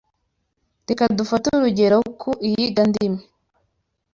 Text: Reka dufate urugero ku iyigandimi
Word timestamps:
Reka 0.87 1.03
dufate 1.19 1.47
urugero 1.57 1.97
ku 2.19 2.29
iyigandimi 2.47 3.19